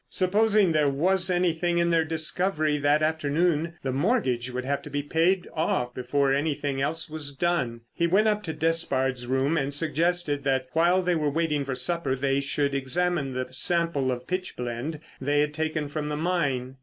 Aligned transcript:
Supposing 0.09 0.71
there 0.71 0.89
was 0.89 1.29
anything 1.29 1.77
in 1.77 1.91
their 1.91 2.03
discovery 2.03 2.79
that 2.79 3.03
afternoon 3.03 3.75
the 3.83 3.91
mortgage 3.91 4.49
would 4.49 4.65
have 4.65 4.81
to 4.81 4.89
be 4.89 5.03
paid 5.03 5.47
off 5.53 5.93
before 5.93 6.33
anything 6.33 6.81
else 6.81 7.07
was 7.07 7.35
done. 7.35 7.81
He 7.93 8.07
went 8.07 8.27
up 8.27 8.41
to 8.45 8.53
Despard's 8.53 9.27
room 9.27 9.57
and 9.57 9.71
suggested 9.71 10.43
that 10.43 10.65
while 10.73 11.03
they 11.03 11.13
were 11.13 11.29
waiting 11.29 11.63
for 11.65 11.75
supper 11.75 12.15
they 12.15 12.39
should 12.39 12.73
examine 12.73 13.33
the 13.33 13.49
sample 13.51 14.11
of 14.11 14.25
pitch 14.25 14.57
blende 14.57 14.99
they 15.21 15.39
had 15.41 15.53
taken 15.53 15.87
from 15.87 16.09
the 16.09 16.17
mine. 16.17 16.77